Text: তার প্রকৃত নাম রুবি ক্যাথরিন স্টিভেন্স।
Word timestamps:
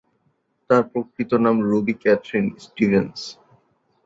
তার 0.69 0.83
প্রকৃত 0.91 1.31
নাম 1.43 1.55
রুবি 1.69 1.93
ক্যাথরিন 2.01 2.45
স্টিভেন্স। 2.65 3.17